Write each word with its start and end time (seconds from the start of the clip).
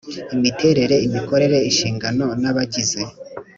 Imiterere 0.35 0.95
imikorere 1.07 1.57
inshingano 1.69 2.25
n 2.41 2.43
abagize 2.51 3.01